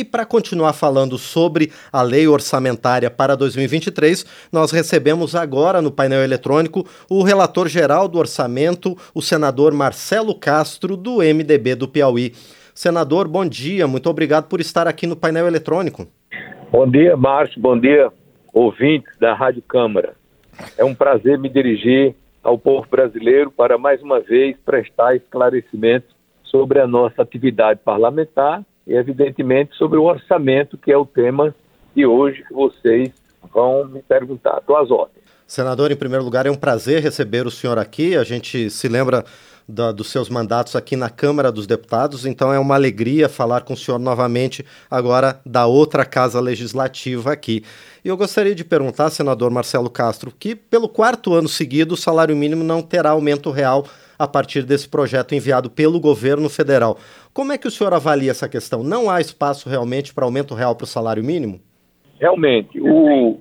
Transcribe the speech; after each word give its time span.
E 0.00 0.04
para 0.04 0.24
continuar 0.24 0.72
falando 0.72 1.18
sobre 1.18 1.70
a 1.92 2.00
lei 2.00 2.26
orçamentária 2.26 3.10
para 3.10 3.36
2023, 3.36 4.48
nós 4.50 4.72
recebemos 4.72 5.34
agora 5.34 5.82
no 5.82 5.90
painel 5.90 6.24
eletrônico 6.24 6.86
o 7.10 7.22
relator 7.22 7.68
geral 7.68 8.08
do 8.08 8.16
orçamento, 8.16 8.96
o 9.14 9.20
senador 9.20 9.74
Marcelo 9.74 10.34
Castro, 10.34 10.96
do 10.96 11.18
MDB 11.18 11.74
do 11.74 11.86
Piauí. 11.86 12.32
Senador, 12.74 13.28
bom 13.28 13.44
dia, 13.44 13.86
muito 13.86 14.08
obrigado 14.08 14.48
por 14.48 14.58
estar 14.58 14.88
aqui 14.88 15.06
no 15.06 15.14
painel 15.14 15.46
eletrônico. 15.46 16.06
Bom 16.72 16.88
dia, 16.88 17.14
Márcio, 17.14 17.60
bom 17.60 17.78
dia, 17.78 18.10
ouvintes 18.54 19.12
da 19.18 19.34
Rádio 19.34 19.60
Câmara. 19.60 20.14
É 20.78 20.84
um 20.84 20.94
prazer 20.94 21.38
me 21.38 21.50
dirigir 21.50 22.14
ao 22.42 22.56
povo 22.56 22.86
brasileiro 22.90 23.50
para 23.50 23.76
mais 23.76 24.00
uma 24.00 24.18
vez 24.18 24.56
prestar 24.64 25.14
esclarecimentos 25.14 26.08
sobre 26.42 26.80
a 26.80 26.86
nossa 26.86 27.20
atividade 27.20 27.80
parlamentar 27.84 28.64
e, 28.90 28.94
evidentemente, 28.96 29.76
sobre 29.76 29.98
o 29.98 30.02
orçamento, 30.02 30.76
que 30.76 30.90
é 30.90 30.96
o 30.96 31.06
tema 31.06 31.54
de 31.94 32.04
hoje 32.04 32.42
que 32.42 32.52
vocês 32.52 33.12
vão 33.54 33.86
me 33.86 34.02
perguntar. 34.02 34.58
Estou 34.58 34.76
às 34.76 34.90
ordens. 34.90 35.22
Senador, 35.46 35.92
em 35.92 35.96
primeiro 35.96 36.24
lugar, 36.24 36.44
é 36.44 36.50
um 36.50 36.56
prazer 36.56 37.00
receber 37.00 37.46
o 37.46 37.52
senhor 37.52 37.78
aqui. 37.78 38.16
A 38.16 38.24
gente 38.24 38.68
se 38.68 38.88
lembra 38.88 39.24
da, 39.68 39.92
dos 39.92 40.08
seus 40.10 40.28
mandatos 40.28 40.74
aqui 40.74 40.96
na 40.96 41.08
Câmara 41.08 41.52
dos 41.52 41.68
Deputados, 41.68 42.26
então 42.26 42.52
é 42.52 42.58
uma 42.58 42.74
alegria 42.74 43.28
falar 43.28 43.60
com 43.60 43.74
o 43.74 43.76
senhor 43.76 43.98
novamente, 43.98 44.66
agora 44.90 45.40
da 45.46 45.66
outra 45.66 46.04
casa 46.04 46.40
legislativa 46.40 47.32
aqui. 47.32 47.62
E 48.04 48.08
eu 48.08 48.16
gostaria 48.16 48.56
de 48.56 48.64
perguntar, 48.64 49.10
senador 49.10 49.52
Marcelo 49.52 49.88
Castro, 49.88 50.32
que 50.36 50.56
pelo 50.56 50.88
quarto 50.88 51.32
ano 51.32 51.48
seguido 51.48 51.94
o 51.94 51.96
salário 51.96 52.36
mínimo 52.36 52.64
não 52.64 52.82
terá 52.82 53.10
aumento 53.10 53.52
real 53.52 53.86
a 54.20 54.28
partir 54.28 54.64
desse 54.64 54.86
projeto 54.86 55.34
enviado 55.34 55.70
pelo 55.70 55.98
governo 55.98 56.50
federal. 56.50 56.98
Como 57.32 57.52
é 57.52 57.56
que 57.56 57.66
o 57.66 57.70
senhor 57.70 57.94
avalia 57.94 58.30
essa 58.30 58.50
questão? 58.50 58.82
Não 58.82 59.08
há 59.08 59.18
espaço 59.18 59.66
realmente 59.66 60.12
para 60.12 60.26
aumento 60.26 60.54
real 60.54 60.76
para 60.76 60.84
o 60.84 60.86
salário 60.86 61.24
mínimo? 61.24 61.58
Realmente, 62.20 62.78
o, 62.78 63.40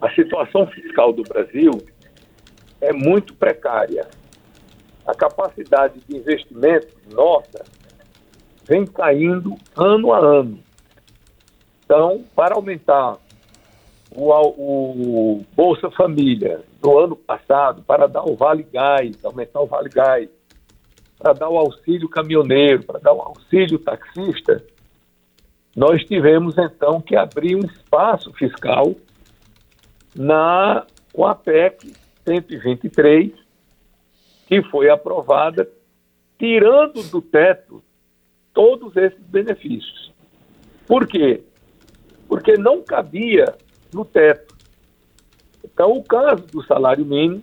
a 0.00 0.08
situação 0.14 0.68
fiscal 0.68 1.12
do 1.12 1.24
Brasil 1.24 1.72
é 2.80 2.92
muito 2.92 3.34
precária. 3.34 4.06
A 5.04 5.16
capacidade 5.16 5.98
de 6.08 6.16
investimento 6.16 6.94
nossa 7.12 7.64
vem 8.62 8.86
caindo 8.86 9.56
ano 9.76 10.12
a 10.12 10.18
ano. 10.18 10.60
Então, 11.84 12.22
para 12.36 12.54
aumentar 12.54 13.16
o, 14.14 15.36
o 15.36 15.44
Bolsa 15.54 15.90
Família 15.90 16.62
do 16.80 16.98
ano 16.98 17.16
passado 17.16 17.82
para 17.82 18.06
dar 18.06 18.22
o 18.22 18.36
Vale 18.36 18.62
Gás, 18.62 19.24
aumentar 19.24 19.60
o 19.60 19.66
Vale 19.66 19.88
Gás, 19.88 20.28
para 21.18 21.32
dar 21.32 21.48
o 21.48 21.58
auxílio 21.58 22.08
caminhoneiro, 22.08 22.84
para 22.84 23.00
dar 23.00 23.12
o 23.12 23.20
auxílio 23.20 23.78
taxista, 23.78 24.62
nós 25.74 26.04
tivemos 26.04 26.56
então 26.56 27.00
que 27.00 27.16
abrir 27.16 27.56
um 27.56 27.64
espaço 27.66 28.32
fiscal 28.34 28.94
na 30.14 30.86
com 31.12 31.26
a 31.26 31.34
PEC 31.34 31.92
123, 32.24 33.32
que 34.46 34.62
foi 34.64 34.90
aprovada, 34.90 35.68
tirando 36.38 37.02
do 37.10 37.20
teto 37.22 37.82
todos 38.52 38.96
esses 38.96 39.22
benefícios. 39.26 40.12
Por 40.86 41.06
quê? 41.06 41.42
Porque 42.28 42.56
não 42.56 42.82
cabia 42.82 43.56
no 43.94 44.04
teto. 44.04 44.54
Então, 45.64 45.92
o 45.92 46.02
caso 46.02 46.44
do 46.48 46.62
salário 46.64 47.04
mínimo, 47.04 47.42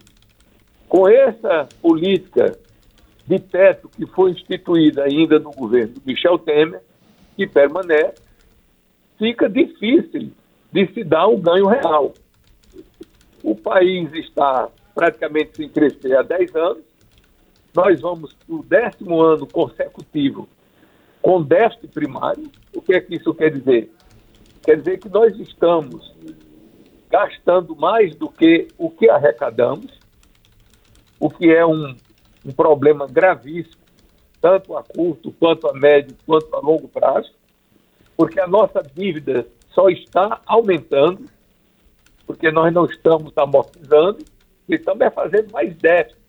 com 0.87 1.07
essa 1.07 1.67
política 1.81 2.57
de 3.25 3.39
teto 3.39 3.89
que 3.89 4.05
foi 4.05 4.31
instituída 4.31 5.03
ainda 5.03 5.39
no 5.39 5.51
governo 5.51 5.93
do 5.95 6.01
Michel 6.05 6.37
Temer, 6.37 6.81
que 7.35 7.47
permanece, 7.47 8.21
fica 9.17 9.49
difícil 9.49 10.31
de 10.71 10.93
se 10.93 11.03
dar 11.03 11.27
um 11.27 11.39
ganho 11.39 11.67
real. 11.67 12.13
O 13.41 13.55
país 13.55 14.11
está 14.13 14.69
praticamente 14.93 15.57
sem 15.57 15.69
crescer 15.69 16.15
há 16.15 16.21
10 16.21 16.55
anos, 16.55 16.83
nós 17.73 18.01
vamos 18.01 18.33
para 18.33 18.55
o 18.55 18.63
décimo 18.63 19.21
ano 19.21 19.47
consecutivo 19.47 20.47
com 21.21 21.41
déficit 21.41 21.87
primário. 21.87 22.51
O 22.75 22.81
que 22.81 22.93
é 22.93 22.99
que 22.99 23.15
isso 23.15 23.33
quer 23.33 23.51
dizer? 23.51 23.89
Quer 24.63 24.77
dizer 24.77 24.99
que 24.99 25.09
nós 25.09 25.37
estamos 25.39 26.15
gastando 27.09 27.75
mais 27.75 28.15
do 28.15 28.29
que 28.29 28.67
o 28.77 28.89
que 28.89 29.09
arrecadamos, 29.09 29.91
o 31.19 31.29
que 31.29 31.53
é 31.53 31.65
um, 31.65 31.95
um 32.45 32.51
problema 32.51 33.07
gravíssimo, 33.07 33.81
tanto 34.39 34.75
a 34.77 34.83
curto, 34.83 35.31
quanto 35.33 35.67
a 35.67 35.73
médio, 35.73 36.15
quanto 36.25 36.55
a 36.55 36.59
longo 36.59 36.87
prazo, 36.87 37.31
porque 38.15 38.39
a 38.39 38.47
nossa 38.47 38.81
dívida 38.81 39.45
só 39.71 39.89
está 39.89 40.41
aumentando, 40.45 41.25
porque 42.25 42.51
nós 42.51 42.73
não 42.73 42.85
estamos 42.85 43.33
amortizando, 43.37 44.23
e 44.69 44.75
é 44.75 45.09
fazendo 45.09 45.51
mais 45.51 45.75
déficit. 45.77 46.21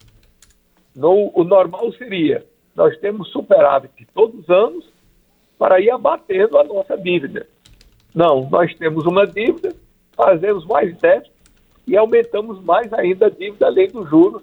No, 0.95 1.31
o 1.35 1.45
normal 1.45 1.93
seria, 1.93 2.45
nós 2.75 2.99
temos 2.99 3.31
superávit 3.31 4.07
todos 4.15 4.41
os 4.41 4.51
anos 4.51 4.85
para 5.59 5.81
ir 5.81 5.91
abatendo 5.91 6.59
a 6.59 6.65
nossa 6.65 6.97
dívida. 6.97 7.47
Não, 8.15 8.49
nós 8.51 8.75
temos 8.75 9.07
uma 9.07 9.27
dívida 9.27 9.75
fazemos 10.15 10.65
mais 10.67 10.97
déficit 10.99 11.33
e 11.87 11.97
aumentamos 11.97 12.63
mais 12.63 12.93
ainda 12.93 13.27
a 13.27 13.31
dívida 13.31 13.67
além 13.67 13.89
dos 13.89 14.09
juros 14.09 14.43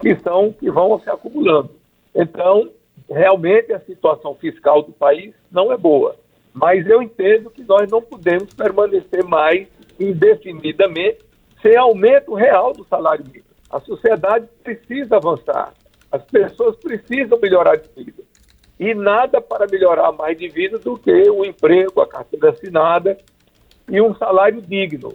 que 0.00 0.14
são 0.16 0.52
que 0.52 0.70
vão 0.70 1.00
se 1.00 1.08
acumulando. 1.08 1.70
Então, 2.14 2.70
realmente 3.08 3.72
a 3.72 3.80
situação 3.80 4.34
fiscal 4.34 4.82
do 4.82 4.92
país 4.92 5.34
não 5.50 5.72
é 5.72 5.76
boa. 5.76 6.16
Mas 6.52 6.86
eu 6.86 7.02
entendo 7.02 7.50
que 7.50 7.62
nós 7.62 7.90
não 7.90 8.02
podemos 8.02 8.52
permanecer 8.52 9.24
mais 9.24 9.66
indefinidamente 9.98 11.24
sem 11.62 11.76
aumento 11.76 12.34
real 12.34 12.72
do 12.72 12.84
salário 12.84 13.24
mínimo. 13.24 13.44
A 13.70 13.80
sociedade 13.80 14.46
precisa 14.62 15.16
avançar. 15.16 15.72
As 16.10 16.22
pessoas 16.24 16.76
precisam 16.76 17.38
melhorar 17.40 17.76
de 17.76 17.88
vida. 18.04 18.22
E 18.78 18.94
nada 18.94 19.40
para 19.40 19.66
melhorar 19.66 20.12
mais 20.12 20.38
de 20.38 20.48
vida 20.48 20.78
do 20.78 20.96
que 20.96 21.10
o 21.30 21.44
emprego, 21.44 22.00
a 22.00 22.06
carteira 22.06 22.50
assinada 22.50 23.18
e 23.88 24.00
um 24.00 24.14
salário 24.14 24.62
digno. 24.62 25.14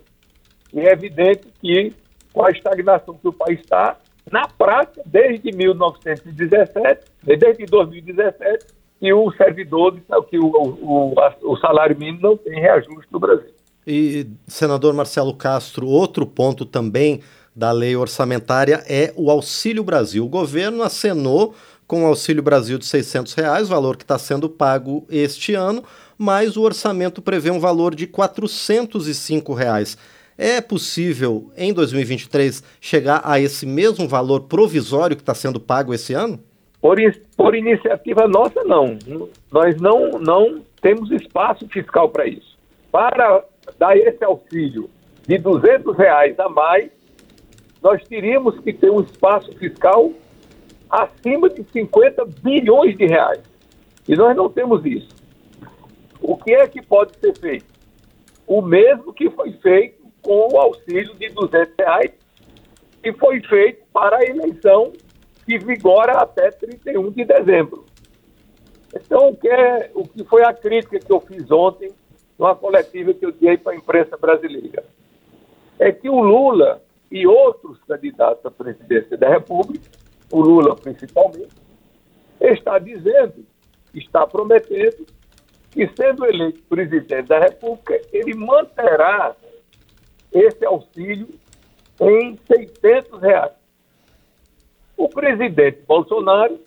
E 0.74 0.80
é 0.80 0.92
evidente 0.92 1.48
que, 1.62 1.94
com 2.34 2.44
a 2.44 2.52
estagnação 2.52 3.14
que 3.16 3.28
o 3.28 3.34
país 3.34 3.60
está, 3.60 3.98
na 4.32 4.48
prática, 4.48 5.02
desde 5.06 5.52
1917, 5.52 7.06
desde 7.24 7.66
2017, 7.66 8.66
que 9.00 9.14
o 9.14 9.32
servidor, 9.34 9.98
que 10.30 10.40
o, 10.40 10.46
o, 10.48 11.14
o 11.44 11.58
salário 11.58 11.98
mínimo 11.98 12.20
não 12.22 12.38
tem 12.38 12.60
reajuste 12.60 13.08
no 13.12 13.20
Brasil. 13.20 13.52
E, 13.86 14.28
senador 14.48 14.94
Marcelo 14.94 15.36
Castro, 15.36 15.88
outro 15.88 16.26
ponto 16.26 16.66
também 16.66 17.22
da 17.56 17.72
lei 17.72 17.96
orçamentária 17.96 18.84
é 18.88 19.14
o 19.16 19.30
Auxílio 19.30 19.84
Brasil. 19.84 20.26
O 20.26 20.30
governo 20.30 20.82
acenou 20.84 21.54
com 21.88 22.04
o 22.04 22.08
Auxílio 22.08 22.42
Brasil 22.42 22.78
de 22.78 22.86
600 22.86 23.34
reais, 23.34 23.68
valor 23.68 23.98
que 23.98 24.04
está 24.04 24.18
sendo 24.18 24.50
pago 24.50 25.06
este 25.10 25.54
ano, 25.54 25.84
mas 26.18 26.56
o 26.58 26.62
orçamento 26.62 27.22
prevê 27.22 27.52
um 27.52 27.60
valor 27.60 27.94
de 27.96 28.08
405 28.08 29.54
reais. 29.54 29.98
É 30.38 30.60
possível, 30.62 31.52
em 31.56 31.72
2023, 31.72 32.64
chegar 32.82 33.22
a 33.24 33.40
esse 33.40 33.66
mesmo 33.66 34.08
valor 34.08 34.42
provisório 34.42 35.16
que 35.16 35.22
está 35.22 35.36
sendo 35.36 35.60
pago 35.60 35.94
esse 35.94 36.14
ano? 36.14 36.40
Por, 36.82 36.98
por 37.38 37.56
iniciativa 37.56 38.28
nossa, 38.28 38.64
não. 38.64 38.98
Nós 39.52 39.80
não, 39.80 40.12
não 40.20 40.62
temos 40.82 41.12
espaço 41.12 41.68
fiscal 41.68 42.10
para 42.10 42.28
isso. 42.28 42.58
Para 42.92 43.44
dar 43.78 43.96
esse 43.96 44.24
auxílio 44.24 44.90
de 45.28 45.38
200 45.38 45.96
reais 45.98 46.38
a 46.40 46.50
mais, 46.50 46.90
nós 47.82 48.04
teríamos 48.08 48.60
que 48.60 48.74
ter 48.74 48.90
um 48.90 49.02
espaço 49.02 49.52
fiscal 49.54 50.12
acima 50.94 51.50
de 51.50 51.64
50 51.64 52.24
bilhões 52.44 52.96
de 52.96 53.08
reais. 53.08 53.42
E 54.08 54.16
nós 54.16 54.36
não 54.36 54.48
temos 54.48 54.86
isso. 54.86 55.10
O 56.22 56.38
que 56.38 56.54
é 56.54 56.68
que 56.68 56.84
pode 56.84 57.18
ser 57.18 57.36
feito? 57.40 57.66
O 58.46 58.62
mesmo 58.62 59.12
que 59.12 59.28
foi 59.32 59.54
feito 59.54 60.04
com 60.22 60.54
o 60.54 60.58
auxílio 60.58 61.16
de 61.16 61.30
200 61.30 61.74
reais, 61.80 62.12
que 63.02 63.12
foi 63.14 63.42
feito 63.42 63.84
para 63.92 64.18
a 64.18 64.24
eleição 64.24 64.94
que 65.46 65.58
vigora 65.58 66.14
até 66.14 66.52
31 66.52 67.10
de 67.10 67.26
dezembro. 67.26 67.86
Então, 68.96 69.30
o 69.30 69.36
que, 69.36 69.50
é, 69.50 69.90
o 69.96 70.08
que 70.08 70.24
foi 70.24 70.44
a 70.44 70.54
crítica 70.54 71.00
que 71.00 71.12
eu 71.12 71.20
fiz 71.20 71.50
ontem 71.50 71.92
numa 72.38 72.56
coletiva 72.56 73.14
que 73.16 73.26
eu 73.26 73.32
dei 73.32 73.58
para 73.58 73.74
a 73.74 73.76
imprensa 73.76 74.16
brasileira? 74.16 74.86
É 75.80 75.92
que 75.92 76.08
o 76.08 76.20
Lula 76.20 76.84
e 77.12 77.26
outros 77.26 77.80
candidatos 77.88 78.46
à 78.46 78.52
presidência 78.52 79.18
da 79.18 79.28
República, 79.28 80.03
o 80.34 80.42
Lula 80.42 80.76
principalmente, 80.76 81.54
está 82.42 82.80
dizendo, 82.80 83.46
está 83.94 84.26
prometendo 84.26 85.06
que, 85.70 85.88
sendo 85.96 86.26
eleito 86.26 86.64
presidente 86.64 87.28
da 87.28 87.38
República, 87.38 88.02
ele 88.12 88.34
manterá 88.34 89.36
esse 90.32 90.66
auxílio 90.66 91.30
em 92.02 92.36
600 92.48 93.22
reais. 93.22 93.52
O 94.98 95.08
presidente 95.08 95.84
Bolsonaro 95.88 96.60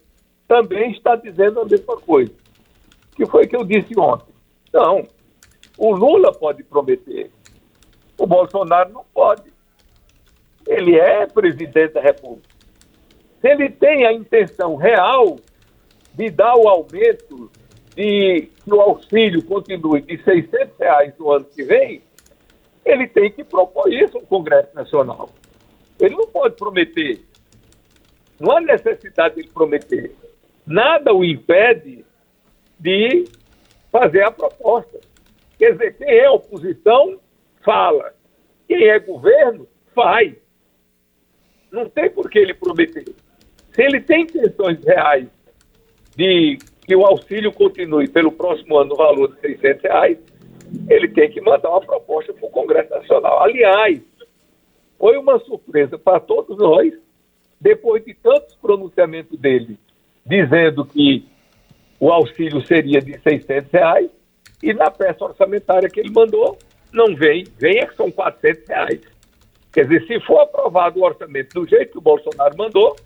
também 0.46 0.92
está 0.92 1.16
dizendo 1.16 1.60
a 1.60 1.64
mesma 1.64 1.96
coisa, 1.96 2.32
que 3.16 3.26
foi 3.26 3.48
que 3.48 3.56
eu 3.56 3.64
disse 3.64 3.98
ontem. 3.98 4.32
Não, 4.72 5.02
O 5.76 5.92
Lula 5.92 6.32
pode 6.32 6.62
prometer. 6.62 7.32
O 8.16 8.28
Bolsonaro 8.28 8.92
não 8.92 9.04
pode. 9.12 9.52
Ele 10.68 10.96
é 10.96 11.26
presidente 11.26 11.94
da 11.94 12.00
República. 12.00 12.55
Se 13.46 13.52
ele 13.52 13.70
tem 13.70 14.04
a 14.04 14.12
intenção 14.12 14.75
real 14.75 15.37
de 16.14 16.31
dar 16.31 16.56
o 16.56 16.66
aumento 16.66 17.48
de 17.94 18.50
que 18.64 18.75
o 18.75 18.81
auxílio 18.81 19.40
continue 19.44 20.00
de 20.02 20.20
600 20.20 20.76
reais 20.76 21.14
no 21.16 21.31
ano 21.31 21.44
que 21.44 21.62
vem, 21.62 22.02
ele 22.84 23.06
tem 23.06 23.31
que 23.31 23.44
propor 23.44 23.93
isso 23.93 24.19
no 24.19 24.26
Congresso 24.26 24.75
Nacional. 24.75 25.31
Ele 26.00 26.16
não 26.16 26.26
pode 26.26 26.56
prometer. 26.56 27.20
Não 28.40 28.50
há 28.50 28.60
necessidade 28.60 29.40
de 29.40 29.49
prometer. 29.49 30.12
Nada 30.66 31.14
o 31.14 31.25
impede 31.25 32.04
de 32.81 33.26
fazer 33.92 34.25
a 34.25 34.32
proposta. 34.32 34.99
Quer 35.56 35.70
dizer, 35.70 35.96
quem 35.96 36.19
é 36.19 36.28
oposição, 36.28 37.20
fala. 37.64 38.12
Quem 38.66 38.88
é 38.88 38.99
governo, 38.99 39.69
faz. 39.94 40.34
Não 41.70 41.88
tem 41.88 42.10
por 42.10 42.28
que 42.28 42.40
ele 42.40 42.52
prometer. 42.52 43.04
Se 43.76 43.82
ele 43.82 44.00
tem 44.00 44.23
intenções 44.23 44.82
reais 44.82 45.28
de 46.17 46.58
que 46.81 46.96
o 46.96 47.05
auxílio 47.05 47.52
continue 47.52 48.08
pelo 48.08 48.32
próximo 48.32 48.78
ano 48.78 48.90
no 48.90 48.96
valor 48.96 49.34
de 49.34 49.40
600 49.40 49.82
reais, 49.82 50.19
ele 50.88 51.08
tem 51.08 51.31
que 51.31 51.43
mandar 51.43 51.69
uma 51.69 51.81
proposta 51.81 52.32
para 52.32 52.46
o 52.46 52.50
Congresso 52.50 52.90
Nacional. 52.90 53.43
Aliás, 53.43 54.00
foi 54.99 55.19
uma 55.19 55.38
surpresa 55.40 55.99
para 55.99 56.19
todos 56.19 56.56
nós, 56.56 56.93
depois 57.61 58.02
de 58.02 58.14
tantos 58.14 58.55
pronunciamentos 58.56 59.38
dele, 59.38 59.78
dizendo 60.25 60.84
que 60.87 61.26
o 62.00 62.11
auxílio 62.11 62.64
seria 62.67 63.00
de 63.00 63.19
600 63.20 63.70
reais, 63.70 64.11
e 64.62 64.73
na 64.73 64.90
peça 64.90 65.23
orçamentária 65.23 65.88
que 65.88 66.00
ele 66.00 66.11
mandou, 66.11 66.56
não 66.93 67.14
vem, 67.14 67.44
vem 67.58 67.78
é 67.78 67.87
que 67.87 67.94
são 67.94 68.11
400 68.11 68.69
reais. 68.69 69.00
Quer 69.70 69.87
dizer, 69.87 70.06
se 70.06 70.20
for 70.20 70.40
aprovado 70.40 70.99
o 70.99 71.05
orçamento 71.05 71.61
do 71.61 71.69
jeito 71.69 71.93
que 71.93 71.99
o 71.99 72.02
Bolsonaro 72.02 72.56
mandou, 72.56 72.96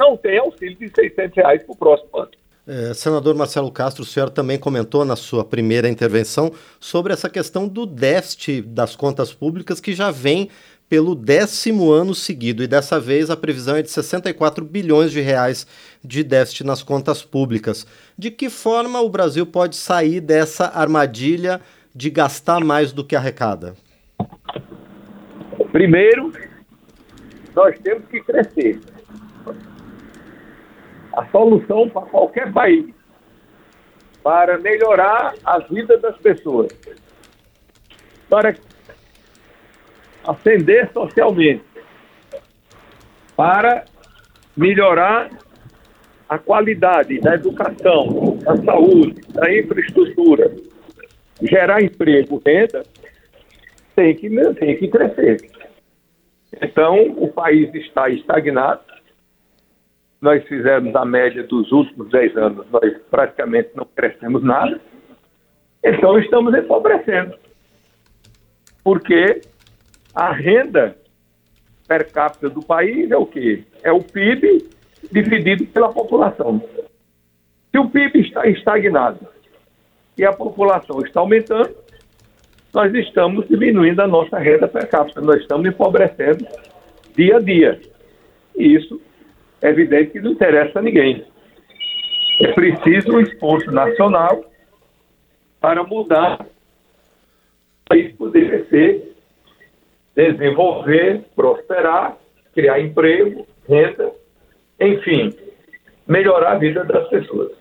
não 0.00 0.16
tem 0.16 0.38
auxílio 0.38 0.76
de 0.76 0.90
600 0.92 1.36
reais 1.36 1.62
para 1.62 1.72
o 1.72 1.76
próximo 1.76 2.18
ano. 2.18 2.30
É, 2.66 2.94
senador 2.94 3.34
Marcelo 3.34 3.70
Castro, 3.70 4.02
o 4.02 4.06
senhor 4.06 4.30
também 4.30 4.58
comentou 4.58 5.04
na 5.04 5.16
sua 5.16 5.44
primeira 5.44 5.88
intervenção 5.88 6.52
sobre 6.78 7.12
essa 7.12 7.28
questão 7.28 7.66
do 7.68 7.84
déficit 7.84 8.62
das 8.62 8.94
contas 8.94 9.32
públicas 9.32 9.80
que 9.80 9.92
já 9.92 10.10
vem 10.10 10.48
pelo 10.88 11.14
décimo 11.14 11.90
ano 11.90 12.14
seguido 12.14 12.62
e 12.62 12.66
dessa 12.66 12.98
vez 12.98 13.30
a 13.30 13.36
previsão 13.36 13.76
é 13.76 13.82
de 13.82 13.90
64 13.90 14.64
bilhões 14.64 15.12
de 15.12 15.20
reais 15.20 15.66
de 16.02 16.24
déficit 16.24 16.64
nas 16.64 16.82
contas 16.82 17.22
públicas. 17.22 17.86
De 18.18 18.30
que 18.30 18.50
forma 18.50 19.00
o 19.00 19.08
Brasil 19.08 19.46
pode 19.46 19.76
sair 19.76 20.20
dessa 20.20 20.66
armadilha 20.66 21.60
de 21.94 22.10
gastar 22.10 22.60
mais 22.64 22.92
do 22.92 23.04
que 23.04 23.14
arrecada? 23.14 23.74
Primeiro, 25.72 26.32
nós 27.54 27.78
temos 27.78 28.04
que 28.08 28.20
crescer 28.20 28.80
a 31.12 31.26
solução 31.26 31.88
para 31.88 32.02
qualquer 32.02 32.52
país, 32.52 32.86
para 34.22 34.58
melhorar 34.58 35.34
a 35.44 35.58
vida 35.58 35.98
das 35.98 36.16
pessoas, 36.18 36.68
para 38.28 38.54
ascender 40.24 40.90
socialmente, 40.92 41.64
para 43.36 43.84
melhorar 44.56 45.30
a 46.28 46.38
qualidade 46.38 47.18
da 47.20 47.34
educação, 47.34 48.38
da 48.38 48.56
saúde, 48.58 49.20
da 49.32 49.52
infraestrutura, 49.52 50.54
gerar 51.42 51.82
emprego, 51.82 52.40
renda, 52.46 52.84
tem 53.96 54.14
que, 54.14 54.30
tem 54.54 54.76
que 54.76 54.88
crescer. 54.88 55.50
Então, 56.62 57.02
o 57.16 57.28
país 57.28 57.74
está 57.74 58.08
estagnado, 58.08 58.82
nós 60.20 60.44
fizemos 60.46 60.94
a 60.94 61.04
média 61.04 61.42
dos 61.44 61.72
últimos 61.72 62.10
10 62.10 62.36
anos, 62.36 62.66
nós 62.70 62.98
praticamente 63.10 63.70
não 63.74 63.86
crescemos 63.86 64.42
nada. 64.42 64.80
Então 65.82 66.18
estamos 66.18 66.54
empobrecendo. 66.54 67.34
Porque 68.84 69.40
a 70.14 70.32
renda 70.32 70.96
per 71.88 72.12
capita 72.12 72.50
do 72.50 72.62
país 72.62 73.10
é 73.10 73.16
o 73.16 73.26
quê? 73.26 73.64
É 73.82 73.90
o 73.90 74.02
PIB 74.02 74.68
dividido 75.10 75.66
pela 75.66 75.92
população. 75.92 76.62
Se 77.70 77.78
o 77.78 77.88
PIB 77.88 78.20
está 78.20 78.46
estagnado 78.46 79.26
e 80.18 80.24
a 80.24 80.32
população 80.32 81.00
está 81.00 81.20
aumentando, 81.20 81.74
nós 82.74 82.94
estamos 82.94 83.48
diminuindo 83.48 84.00
a 84.00 84.06
nossa 84.06 84.38
renda 84.38 84.68
per 84.68 84.88
capita, 84.88 85.20
nós 85.20 85.40
estamos 85.40 85.66
empobrecendo 85.66 86.46
dia 87.16 87.36
a 87.36 87.40
dia. 87.40 87.80
E 88.56 88.74
isso 88.74 89.00
é 89.62 89.68
evidente 89.68 90.12
que 90.12 90.20
não 90.20 90.32
interessa 90.32 90.78
a 90.78 90.82
ninguém. 90.82 91.24
É 92.40 92.52
preciso 92.52 93.12
um 93.12 93.20
esforço 93.20 93.70
nacional 93.70 94.44
para 95.60 95.82
mudar 95.84 96.40
o 96.40 97.88
país 97.88 98.14
poder 98.16 98.48
crescer, 98.48 99.14
desenvolver, 100.14 101.22
prosperar, 101.36 102.16
criar 102.54 102.80
emprego, 102.80 103.46
renda, 103.68 104.10
enfim, 104.80 105.34
melhorar 106.06 106.52
a 106.52 106.58
vida 106.58 106.84
das 106.84 107.08
pessoas. 107.08 107.52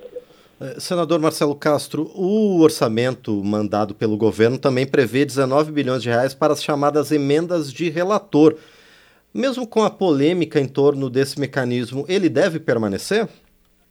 É, 0.62 0.80
senador 0.80 1.20
Marcelo 1.20 1.56
Castro, 1.56 2.12
o 2.14 2.62
orçamento 2.62 3.42
mandado 3.44 3.96
pelo 3.96 4.18
governo 4.18 4.58
também 4.58 4.86
prevê 4.86 5.24
19 5.24 5.72
bilhões 5.72 6.04
de 6.04 6.10
reais 6.10 6.34
para 6.34 6.52
as 6.52 6.62
chamadas 6.62 7.12
emendas 7.12 7.72
de 7.72 7.90
relator. 7.90 8.56
Mesmo 9.34 9.68
com 9.68 9.84
a 9.84 9.90
polêmica 9.90 10.60
em 10.60 10.68
torno 10.68 11.10
desse 11.10 11.40
mecanismo, 11.40 12.06
ele 12.08 12.30
deve 12.30 12.60
permanecer? 12.60 13.28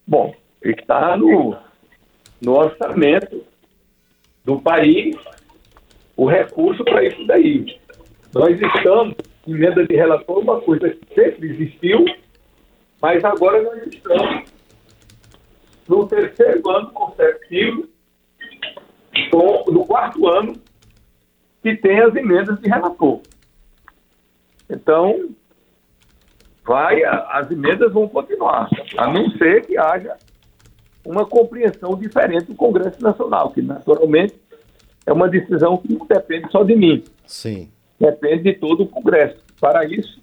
Bom, 0.07 0.35
está 0.63 1.17
no, 1.17 1.57
no 2.41 2.53
orçamento 2.59 3.45
do 4.45 4.61
país 4.61 5.17
o 6.17 6.27
recurso 6.27 6.85
para 6.85 7.05
isso 7.05 7.25
daí. 7.27 7.79
Nós 8.35 8.61
estamos, 8.61 9.15
emenda 9.47 9.87
de 9.87 9.95
relator, 9.95 10.41
uma 10.41 10.61
coisa 10.61 10.91
que 10.91 11.15
sempre 11.15 11.51
existiu, 11.51 12.05
mas 13.01 13.25
agora 13.25 13.63
nós 13.63 13.87
estamos 13.87 14.51
no 15.89 16.07
terceiro 16.07 16.69
ano 16.69 16.91
consecutivo, 16.91 17.89
no 19.69 19.87
quarto 19.87 20.27
ano, 20.27 20.55
que 21.63 21.77
tem 21.77 22.01
as 22.01 22.15
emendas 22.15 22.59
de 22.61 22.69
relator. 22.69 23.21
Então, 24.69 25.31
vai, 26.65 27.03
as 27.05 27.51
emendas 27.51 27.93
vão 27.93 28.09
continuar, 28.09 28.69
a 28.97 29.13
não 29.13 29.31
ser 29.33 29.67
que 29.67 29.79
haja 29.79 30.17
uma 31.05 31.25
compreensão 31.25 31.97
diferente 31.97 32.47
do 32.47 32.55
Congresso 32.55 33.03
Nacional, 33.03 33.51
que 33.51 33.63
naturalmente 33.63 34.35
é 35.07 35.13
uma 35.13 35.29
decisão 35.29 35.79
que 35.79 35.91
não 35.91 36.07
depende 36.07 36.51
só 36.51 36.63
de 36.63 36.77
mim. 36.77 37.03
Sim. 37.27 37.71
Depende 37.99 38.43
de 38.45 38.55
todo 38.55 38.83
o 38.83 38.89
Congresso. 38.89 39.39
Para 39.59 39.87
isso, 39.87 40.21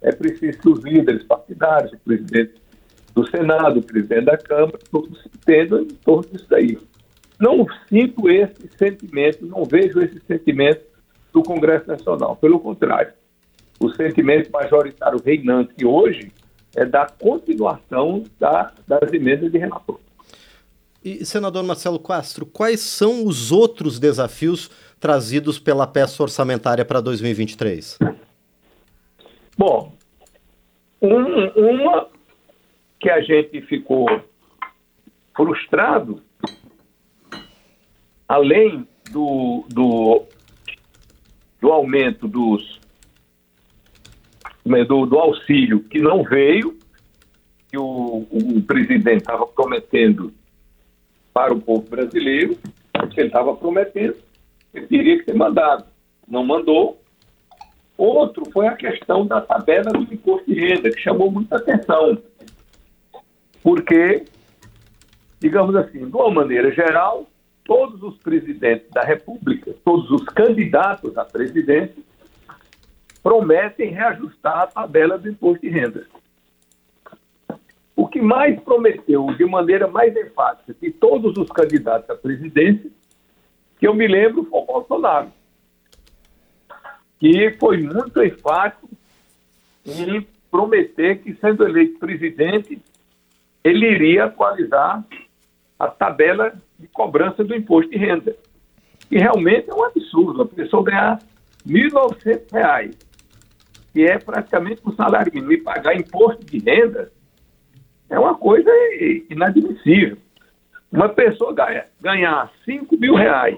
é 0.00 0.10
preciso 0.10 0.58
que 0.58 0.68
os 0.68 0.82
líderes 0.82 1.22
partidários, 1.24 1.92
o 1.92 1.98
presidente 1.98 2.54
do 3.14 3.28
Senado, 3.28 3.80
o 3.80 3.82
presidente 3.82 4.24
da 4.24 4.38
Câmara, 4.38 4.78
todos 4.90 5.22
se 5.22 5.28
entendam 5.28 5.82
em 5.82 5.88
torno 5.88 6.28
disso 6.30 6.46
daí. 6.48 6.78
Não 7.38 7.66
sinto 7.88 8.30
esse 8.30 8.68
sentimento, 8.78 9.44
não 9.46 9.64
vejo 9.64 10.00
esse 10.00 10.20
sentimento 10.26 10.82
do 11.32 11.42
Congresso 11.42 11.86
Nacional. 11.86 12.36
Pelo 12.36 12.58
contrário, 12.58 13.12
o 13.84 13.94
sentimento 13.94 14.50
majoritário 14.50 15.20
reinante 15.22 15.84
hoje 15.84 16.32
é 16.74 16.84
da 16.84 17.06
continuação 17.06 18.24
da, 18.38 18.72
das 18.86 19.12
emendas 19.12 19.52
de 19.52 19.58
relator. 19.58 20.00
E, 21.04 21.24
senador 21.24 21.62
Marcelo 21.62 21.98
Castro, 21.98 22.46
quais 22.46 22.80
são 22.80 23.26
os 23.26 23.52
outros 23.52 24.00
desafios 24.00 24.70
trazidos 24.98 25.58
pela 25.58 25.86
peça 25.86 26.22
orçamentária 26.22 26.84
para 26.84 27.00
2023? 27.00 27.98
Bom, 29.56 29.92
um, 31.00 31.48
uma 31.48 32.08
que 32.98 33.10
a 33.10 33.20
gente 33.20 33.60
ficou 33.62 34.06
frustrado, 35.36 36.22
além 38.26 38.88
do, 39.10 39.66
do, 39.68 40.22
do 41.60 41.70
aumento 41.70 42.26
dos 42.26 42.80
do, 44.64 45.06
do 45.06 45.18
auxílio 45.18 45.80
que 45.80 46.00
não 46.00 46.22
veio, 46.22 46.76
que 47.70 47.76
o, 47.76 48.26
o 48.30 48.62
presidente 48.62 49.18
estava 49.18 49.46
prometendo 49.46 50.32
para 51.32 51.52
o 51.52 51.60
povo 51.60 51.88
brasileiro, 51.88 52.56
que 53.12 53.20
ele 53.20 53.26
estava 53.26 53.54
prometendo, 53.56 54.16
ele 54.72 54.86
teria 54.86 55.18
que 55.18 55.24
ter 55.24 55.34
mandado. 55.34 55.84
Não 56.26 56.44
mandou. 56.44 57.00
Outro 57.98 58.48
foi 58.52 58.66
a 58.66 58.76
questão 58.76 59.26
da 59.26 59.40
tabela 59.40 59.92
do 59.92 60.14
imposto 60.14 60.46
de 60.46 60.58
renda, 60.58 60.90
que 60.90 61.00
chamou 61.00 61.30
muita 61.30 61.56
atenção. 61.56 62.18
Porque, 63.62 64.24
digamos 65.40 65.74
assim, 65.76 66.08
de 66.08 66.16
uma 66.16 66.30
maneira 66.30 66.70
geral, 66.72 67.26
todos 67.64 68.02
os 68.02 68.16
presidentes 68.18 68.88
da 68.90 69.02
República, 69.02 69.74
todos 69.84 70.10
os 70.10 70.24
candidatos 70.24 71.16
à 71.16 71.24
presidência, 71.24 72.02
prometem 73.24 73.90
reajustar 73.90 74.58
a 74.58 74.66
tabela 74.66 75.16
do 75.16 75.30
imposto 75.30 75.62
de 75.62 75.70
renda. 75.70 76.06
O 77.96 78.06
que 78.06 78.20
mais 78.20 78.60
prometeu 78.60 79.26
de 79.38 79.46
maneira 79.46 79.88
mais 79.88 80.14
enfática 80.14 80.76
de 80.78 80.90
todos 80.90 81.34
os 81.38 81.48
candidatos 81.48 82.10
à 82.10 82.14
presidência, 82.14 82.90
que 83.78 83.88
eu 83.88 83.94
me 83.94 84.06
lembro, 84.06 84.44
foi 84.44 84.60
o 84.60 84.66
Bolsonaro, 84.66 85.32
que 87.18 87.56
foi 87.58 87.78
muito 87.78 88.22
enfático 88.22 88.90
em 89.86 90.26
prometer 90.50 91.22
que, 91.22 91.34
sendo 91.36 91.66
eleito 91.66 91.98
presidente, 91.98 92.78
ele 93.62 93.90
iria 93.90 94.24
atualizar 94.24 95.02
a 95.78 95.88
tabela 95.88 96.52
de 96.78 96.86
cobrança 96.88 97.42
do 97.42 97.54
imposto 97.54 97.90
de 97.90 97.96
renda. 97.96 98.36
E 99.10 99.16
realmente 99.16 99.70
é 99.70 99.74
um 99.74 99.84
absurdo 99.84 100.42
a 100.42 100.46
pessoa 100.46 100.84
ganhar 100.84 101.18
R$ 101.66 101.88
1.900, 101.88 103.13
que 103.94 104.04
é 104.04 104.18
praticamente 104.18 104.82
um 104.84 104.92
salário 104.92 105.32
mínimo, 105.32 105.52
e 105.52 105.58
pagar 105.58 105.96
imposto 105.96 106.44
de 106.44 106.58
renda 106.58 107.12
é 108.10 108.18
uma 108.18 108.34
coisa 108.34 108.68
inadmissível. 109.30 110.18
Uma 110.90 111.08
pessoa 111.08 111.54
ganha, 111.54 111.86
ganhar 112.00 112.52
5 112.64 112.96
mil 112.98 113.14
reais 113.14 113.56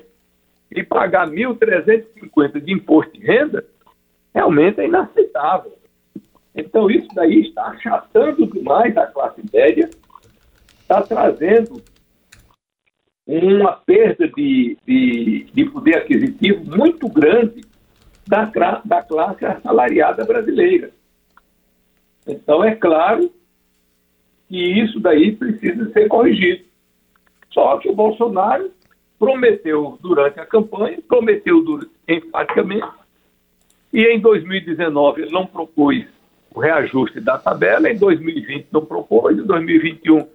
e 0.71 0.83
pagar 0.83 1.26
1.350 1.26 2.61
de 2.61 2.73
imposto 2.73 3.12
de 3.14 3.25
renda, 3.25 3.64
realmente 4.35 4.78
é 4.78 4.85
inaceitável. 4.85 5.73
Então, 6.55 6.90
isso 6.90 7.09
daí 7.14 7.40
está 7.49 7.69
achatando 7.69 8.47
demais 8.47 8.95
a 8.97 9.07
classe 9.07 9.43
média, 9.52 9.88
está 10.81 11.00
trazendo 11.02 11.83
uma 13.26 13.73
perda 13.73 14.28
de, 14.28 14.76
de, 14.87 15.47
de 15.52 15.64
poder 15.71 15.97
aquisitivo 15.97 16.62
muito 16.76 17.09
grande 17.09 17.62
da, 18.26 18.50
da 18.85 19.02
classe 19.02 19.45
assalariada 19.45 20.25
brasileira. 20.25 20.90
Então, 22.26 22.64
é 22.64 22.75
claro 22.75 23.30
que 24.49 24.56
isso 24.56 24.99
daí 25.00 25.33
precisa 25.33 25.90
ser 25.92 26.09
corrigido. 26.09 26.64
Só 27.50 27.78
que 27.78 27.88
o 27.88 27.95
Bolsonaro 27.95 28.71
prometeu 29.18 29.99
durante 30.02 30.38
a 30.40 30.47
campanha, 30.47 30.99
prometeu 31.06 31.62
enfaticamente, 32.06 32.87
e 33.92 34.02
em 34.02 34.21
2019 34.21 35.23
ele 35.23 35.33
não 35.33 35.47
propôs 35.47 36.04
o 36.54 36.61
reajuste 36.61 37.21
da 37.21 37.38
tabela, 37.38 37.90
em 37.90 37.97
2020 37.97 38.68
não 38.73 38.85
propôs, 38.85 39.38
em 39.38 39.42
2021 39.42 40.26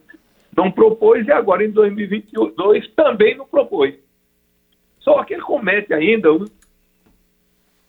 não 0.55 0.71
propôs 0.71 1.25
e 1.27 1.31
agora 1.31 1.63
em 1.63 1.71
2022 1.71 2.87
também 2.89 3.35
não 3.37 3.45
propôs. 3.45 3.95
Só 4.99 5.23
que 5.23 5.33
ele 5.33 5.41
comete 5.41 5.93
ainda 5.93 6.33
um, 6.33 6.45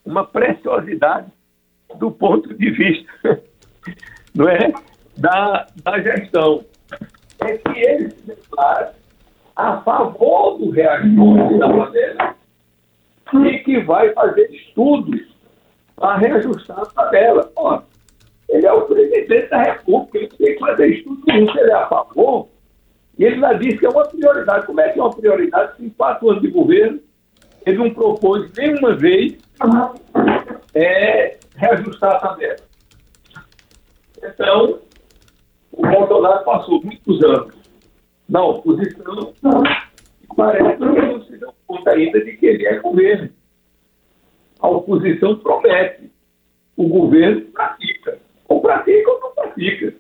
uma 0.05 0.25
preciosidade 0.25 1.27
do 1.99 2.11
ponto 2.11 2.53
de 2.55 2.71
vista 2.71 3.13
não 4.35 4.49
é, 4.49 4.73
da, 5.17 5.67
da 5.83 6.01
gestão. 6.01 6.65
É 7.41 7.59
que 7.59 7.79
ele 7.79 8.11
se 8.11 8.27
declara 8.27 8.95
a 9.57 9.81
favor 9.83 10.59
do 10.59 10.71
reajuste 10.71 11.59
da 11.59 11.69
tabela 11.69 12.35
e 13.47 13.59
que 13.61 13.81
vai 13.81 14.13
fazer 14.13 14.51
estudos 14.51 15.21
para 15.97 16.19
reajustar 16.19 16.81
a 16.81 16.87
tabela. 16.87 17.51
Ó, 17.57 17.83
ele 18.49 18.67
é 18.67 18.73
o 18.73 18.83
presidente 18.83 19.49
da 19.49 19.63
República, 19.63 20.19
ele 20.19 20.29
tem 20.29 20.55
que 20.55 20.59
fazer 20.59 20.87
estudo 20.89 21.23
se 21.25 21.59
ele 21.59 21.71
é 21.71 21.75
a 21.75 21.89
favor. 21.89 22.49
E 23.19 23.25
ele 23.25 23.41
já 23.41 23.53
disse 23.55 23.79
que 23.79 23.87
é 23.87 23.89
uma 23.89 24.07
prioridade. 24.07 24.67
Como 24.67 24.81
é 24.81 24.89
que 24.91 24.99
é 24.99 25.03
uma 25.03 25.15
prioridade 25.15 25.77
se 25.77 25.85
em 25.85 25.91
quatro 25.91 26.31
anos 26.31 26.43
de 26.43 26.49
governo 26.49 27.01
ele 27.67 27.79
não 27.79 27.95
propôs 27.95 28.51
nenhuma 28.57 28.95
vez 28.95 29.39
é, 30.75 31.39
reajustar 31.57 32.17
a 32.17 32.19
tabela? 32.19 32.57
Então, 34.23 34.79
o 35.73 35.83
Bolsonaro 35.83 36.45
passou 36.45 36.83
muitos 36.83 37.23
anos 37.25 37.55
na 38.29 38.45
oposição 38.45 39.33
e 40.23 40.35
parece 40.35 40.77
que 40.77 40.85
não 40.85 41.25
se 41.25 41.37
deu 41.39 41.53
conta 41.67 41.91
ainda 41.91 42.25
de 42.25 42.37
que 42.37 42.47
ele 42.47 42.67
é 42.67 42.79
governo. 42.79 43.31
A 44.61 44.69
oposição 44.69 45.37
promete, 45.39 46.11
o 46.77 46.87
governo 46.89 47.41
pratica. 47.53 48.19
Ou 48.49 48.61
pratica 48.61 49.11
ou 49.11 49.21
não 49.21 49.35
pratica. 49.35 49.95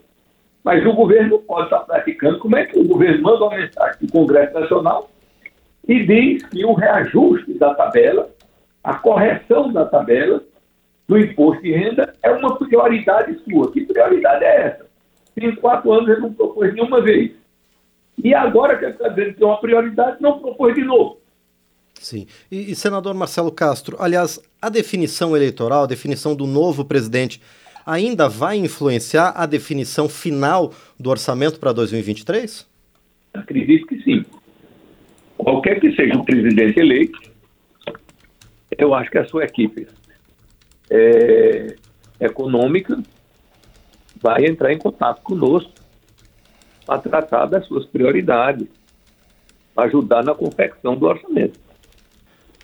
Mas 0.62 0.86
o 0.86 0.92
governo 0.92 1.38
pode 1.40 1.64
estar 1.64 1.80
praticando. 1.80 2.38
Como 2.38 2.56
é 2.56 2.66
que 2.66 2.78
o 2.78 2.86
governo 2.86 3.22
manda 3.22 3.44
uma 3.44 3.56
mensagem 3.56 3.98
para 3.98 4.06
o 4.06 4.12
Congresso 4.12 4.54
Nacional 4.54 5.10
e 5.86 6.06
diz 6.06 6.46
que 6.46 6.64
o 6.64 6.74
reajuste 6.74 7.54
da 7.54 7.74
tabela, 7.74 8.30
a 8.82 8.94
correção 8.94 9.72
da 9.72 9.84
tabela 9.84 10.42
do 11.08 11.18
imposto 11.18 11.62
de 11.62 11.72
renda 11.72 12.14
é 12.22 12.30
uma 12.30 12.56
prioridade 12.56 13.38
sua? 13.44 13.72
Que 13.72 13.84
prioridade 13.84 14.44
é 14.44 14.66
essa? 14.66 14.86
Em 15.36 15.54
quatro 15.56 15.92
anos 15.92 16.08
ele 16.08 16.20
não 16.20 16.32
propôs 16.32 16.72
nenhuma 16.74 17.00
vez. 17.00 17.32
E 18.22 18.34
agora 18.34 18.78
que 18.78 18.84
ele 18.84 18.92
está 18.92 19.08
dizendo 19.08 19.34
que 19.34 19.42
é 19.42 19.46
uma 19.46 19.60
prioridade, 19.60 20.16
não 20.20 20.38
propôs 20.38 20.74
de 20.74 20.84
novo. 20.84 21.18
Sim. 21.94 22.26
E, 22.50 22.72
e, 22.72 22.74
senador 22.74 23.14
Marcelo 23.14 23.50
Castro, 23.50 23.96
aliás, 24.00 24.40
a 24.60 24.68
definição 24.68 25.36
eleitoral, 25.36 25.84
a 25.84 25.86
definição 25.86 26.34
do 26.34 26.46
novo 26.46 26.84
presidente 26.84 27.40
ainda 27.86 28.28
vai 28.28 28.56
influenciar 28.56 29.32
a 29.36 29.46
definição 29.46 30.08
final 30.08 30.72
do 30.98 31.10
orçamento 31.10 31.58
para 31.58 31.72
2023? 31.72 32.66
Acredito 33.34 33.86
que 33.86 34.02
sim. 34.02 34.24
Qualquer 35.42 35.80
que 35.80 35.92
seja 35.96 36.16
o 36.16 36.24
presidente 36.24 36.78
eleito, 36.78 37.18
eu 38.78 38.94
acho 38.94 39.10
que 39.10 39.18
a 39.18 39.26
sua 39.26 39.44
equipe 39.44 39.88
é, 40.88 41.74
econômica 42.20 43.02
vai 44.20 44.46
entrar 44.46 44.72
em 44.72 44.78
contato 44.78 45.20
conosco 45.22 45.72
para 46.86 46.98
tratar 47.00 47.46
das 47.46 47.66
suas 47.66 47.84
prioridades, 47.86 48.68
para 49.74 49.88
ajudar 49.88 50.22
na 50.22 50.32
confecção 50.32 50.96
do 50.96 51.06
orçamento. 51.06 51.58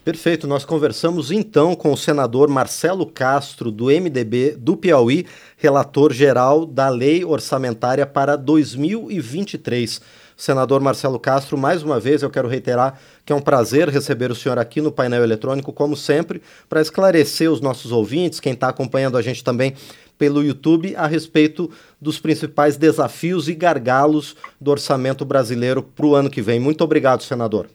Perfeito, 0.04 0.47
nós 0.47 0.64
conversamos 0.64 1.32
então 1.32 1.75
com 1.75 1.92
o 1.92 1.97
senador 1.97 2.49
Marcelo 2.49 3.04
Castro, 3.04 3.70
do 3.70 3.87
MDB 3.87 4.56
do 4.56 4.76
Piauí, 4.76 5.26
relator 5.56 6.12
geral 6.12 6.64
da 6.64 6.88
Lei 6.88 7.25
Orçamentária 7.25 8.06
para 8.06 8.37
2023. 8.37 10.00
Senador 10.38 10.80
Marcelo 10.80 11.18
Castro, 11.18 11.59
mais 11.59 11.83
uma 11.83 11.99
vez 11.99 12.23
eu 12.23 12.30
quero 12.30 12.47
reiterar 12.47 12.97
que 13.26 13.33
é 13.33 13.37
um 13.37 13.40
prazer 13.40 13.88
receber 13.88 14.30
o 14.30 14.37
senhor 14.37 14.57
aqui 14.57 14.80
no 14.80 14.92
painel 14.92 15.25
eletrônico, 15.25 15.73
como 15.73 15.97
sempre, 15.97 16.40
para 16.68 16.80
esclarecer 16.80 17.50
os 17.50 17.61
nossos 17.61 17.90
ouvintes, 17.90 18.38
quem 18.38 18.52
está 18.52 18.68
acompanhando 18.68 19.18
a 19.18 19.23
gente 19.23 19.42
também 19.42 19.75
pelo 20.16 20.42
YouTube, 20.42 20.95
a 20.95 21.09
respeito 21.09 21.68
dos 22.00 22.21
principais 22.21 22.76
desafios 22.76 23.49
e 23.49 23.54
gargalos 23.54 24.37
do 24.61 24.71
orçamento 24.71 25.25
brasileiro 25.25 25.83
para 25.83 26.07
o 26.07 26.14
ano 26.14 26.30
que 26.30 26.40
vem. 26.40 26.61
Muito 26.61 26.85
obrigado, 26.85 27.23
senador. 27.25 27.66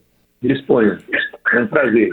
Disponha. 0.42 0.98
É 1.54 1.60
um 1.60 1.68
prazer. 1.68 2.10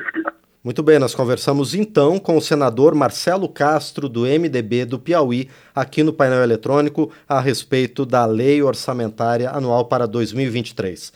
Muito 0.62 0.82
bem, 0.82 0.98
nós 0.98 1.14
conversamos 1.14 1.74
então 1.74 2.18
com 2.18 2.36
o 2.36 2.40
senador 2.42 2.94
Marcelo 2.94 3.48
Castro, 3.48 4.10
do 4.10 4.26
MDB 4.26 4.84
do 4.84 4.98
Piauí, 4.98 5.48
aqui 5.74 6.02
no 6.02 6.12
painel 6.12 6.42
eletrônico, 6.42 7.10
a 7.26 7.40
respeito 7.40 8.04
da 8.04 8.26
Lei 8.26 8.62
Orçamentária 8.62 9.48
Anual 9.48 9.86
para 9.86 10.06
2023. 10.06 11.14